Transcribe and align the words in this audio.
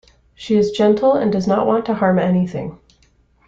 She 0.33 0.55
is 0.55 0.71
gentle 0.71 1.13
and 1.13 1.31
does 1.31 1.45
not 1.45 1.67
want 1.67 1.85
to 1.85 1.93
harm 1.93 2.17
anything. 2.17 2.79